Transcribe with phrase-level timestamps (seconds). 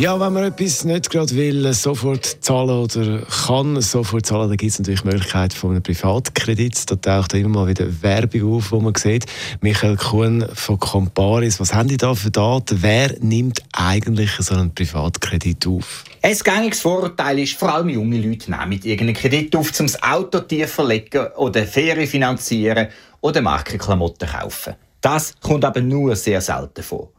[0.00, 4.72] ja, wenn man etwas nicht gerade will, sofort zahlen oder kann sofort zahlen, dann gibt
[4.72, 6.90] es natürlich die Möglichkeit von einem Privatkredit.
[6.90, 9.26] Da taucht immer mal wieder Werbung auf, wo man sieht.
[9.60, 12.78] Michael Kuhn von Comparis, was haben die da für Daten?
[12.80, 16.04] Wer nimmt eigentlich so einen Privatkredit auf?
[16.22, 20.02] Ein gängiges Vorurteil ist, vor allem junge Leute nehmen mit irgendeinen Kredit auf, um das
[20.02, 22.88] Auto tiefer legen oder Ferien finanzieren
[23.20, 24.76] oder Markenklamotten kaufen.
[25.02, 27.10] Das kommt aber nur sehr selten vor.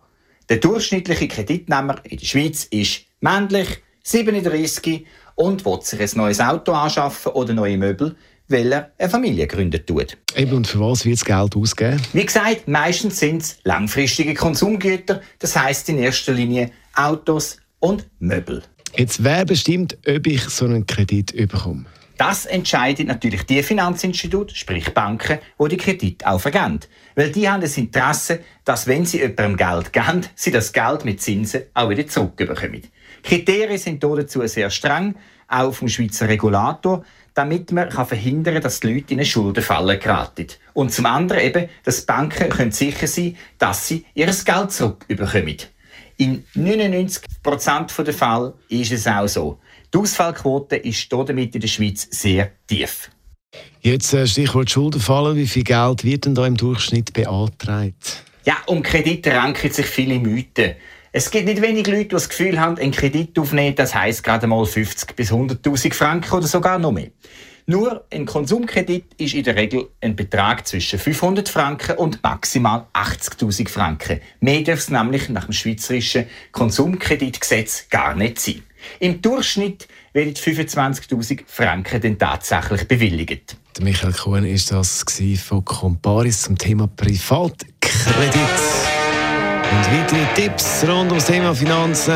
[0.51, 3.69] Der durchschnittliche Kreditnehmer in der Schweiz ist männlich,
[4.03, 5.05] 37
[5.35, 8.17] und will sich ein neues Auto anschaffen oder neue Möbel,
[8.49, 10.17] weil er eine Familie gründen tut.
[10.35, 12.01] Eben, und für was wird das Geld ausgeben?
[12.11, 18.61] Wie gesagt, meistens sind es langfristige Konsumgüter, das heißt in erster Linie Autos und Möbel.
[18.97, 21.85] Jetzt wer bestimmt, ob ich so einen Kredit bekomme?
[22.21, 26.79] Das entscheidet natürlich die Finanzinstitute, sprich Banken, die die Kredite auch vergeben.
[27.15, 31.19] Weil die haben das Interesse, dass wenn sie jemandem Geld geben, sie das Geld mit
[31.19, 32.83] Zinsen auch wieder zurückbekommen.
[33.23, 35.15] Kriterien sind dazu sehr streng,
[35.47, 39.97] auch vom Schweizer Regulator, damit man kann verhindern kann, dass die Leute in eine Schuldenfalle
[39.97, 40.45] geraten.
[40.73, 45.57] Und zum anderen eben, dass Banken können sicher sein dass sie ihr Geld zurückbekommen.
[46.21, 49.57] In 99% der Fälle ist es auch so.
[49.91, 53.09] Die Ausfallquote ist damit in der Schweiz sehr tief.
[53.79, 55.35] Jetzt äh, Stichwort Schuldenfallen.
[55.35, 58.23] Wie viel Geld wird denn da im Durchschnitt beantragt?
[58.45, 60.75] Ja, um Kredite ranken sich viele Mythen.
[61.11, 64.45] Es gibt nicht wenig Leute, die das Gefühl haben, einen Kredit aufnehmen, das heisst gerade
[64.45, 67.09] mal 50 bis 100.000 Franken oder sogar noch mehr.
[67.71, 73.69] Nur ein Konsumkredit ist in der Regel ein Betrag zwischen 500 Franken und maximal 80.000
[73.69, 74.19] Franken.
[74.41, 78.63] Mehr darf es nämlich nach dem schweizerischen Konsumkreditgesetz gar nicht sein.
[78.99, 83.55] Im Durchschnitt werden 25.000 Franken dann tatsächlich bewilligt.
[83.79, 85.05] Michael Kuhn ist das
[85.41, 87.71] von Comparis zum Thema Privatkredit.
[89.71, 92.15] Und weitere Tipps rund ums Thema Finanzen.